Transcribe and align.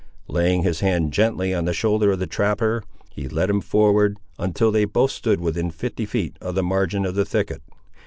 Laying 0.27 0.63
his 0.63 0.79
hand 0.79 1.13
gently 1.13 1.53
on 1.53 1.65
the 1.65 1.73
shoulder 1.75 2.11
of 2.11 2.17
the 2.17 2.25
trapper, 2.25 2.81
he 3.11 3.27
led 3.27 3.51
him 3.51 3.61
forward, 3.61 4.17
until 4.39 4.71
they 4.71 4.85
both 4.85 5.11
stood 5.11 5.39
within 5.39 5.69
fifty 5.69 6.07
feet 6.07 6.37
of 6.41 6.55
the 6.55 6.63
margin 6.63 7.05
of 7.05 7.13
the 7.13 7.23
thicket. 7.23 7.61